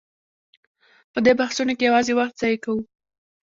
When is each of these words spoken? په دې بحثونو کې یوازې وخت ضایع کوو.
په 1.13 1.19
دې 1.25 1.31
بحثونو 1.39 1.73
کې 1.77 1.85
یوازې 1.87 2.13
وخت 2.15 2.35
ضایع 2.41 2.57
کوو. 2.63 2.81